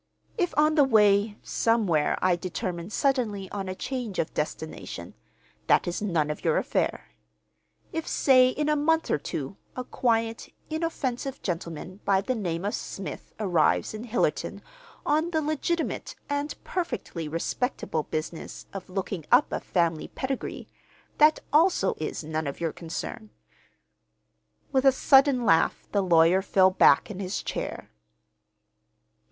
If 0.35 0.55
on 0.57 0.73
the 0.73 0.83
way, 0.83 1.37
somewhere, 1.43 2.17
I 2.23 2.35
determine 2.35 2.89
suddenly 2.89 3.51
on 3.51 3.69
a 3.69 3.75
change 3.75 4.17
of 4.17 4.33
destination, 4.33 5.13
that 5.67 5.87
is 5.87 6.01
none 6.01 6.31
of 6.31 6.43
your 6.43 6.57
affair. 6.57 7.09
If, 7.93 8.07
say 8.07 8.49
in 8.49 8.67
a 8.67 8.75
month 8.75 9.11
or 9.11 9.19
two, 9.19 9.57
a 9.75 9.83
quiet, 9.83 10.51
inoffensive 10.71 11.43
gentleman 11.43 11.99
by 12.03 12.19
the 12.21 12.33
name 12.33 12.65
of 12.65 12.73
Smith 12.73 13.31
arrives 13.39 13.93
in 13.93 14.05
Hillerton 14.05 14.63
on 15.05 15.29
the 15.29 15.39
legitimate 15.39 16.15
and 16.27 16.55
perfectly 16.63 17.27
respectable 17.27 18.01
business 18.01 18.65
of 18.73 18.89
looking 18.89 19.23
up 19.31 19.51
a 19.51 19.59
family 19.59 20.07
pedigree, 20.07 20.67
that 21.19 21.41
also 21.53 21.93
is 21.99 22.23
none 22.23 22.47
of 22.47 22.59
your 22.59 22.73
concern." 22.73 23.29
With 24.71 24.83
a 24.85 24.91
sudden 24.91 25.45
laugh 25.45 25.87
the 25.91 26.01
lawyer 26.01 26.41
fell 26.41 26.71
back 26.71 27.11
in 27.11 27.19
his 27.19 27.43
chair. 27.43 27.91